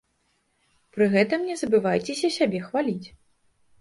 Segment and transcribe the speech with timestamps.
[0.95, 3.07] Пры гэтым не забывайцеся сябе хваліць.